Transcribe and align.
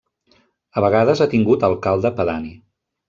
A 0.79 0.83
vegades 0.85 1.21
ha 1.25 1.27
tingut 1.35 1.67
Alcalde 1.69 2.13
pedani. 2.21 2.51